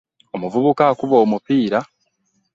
Omuvubuka 0.35 0.83
akuba 0.91 1.15
omupiira. 1.23 1.79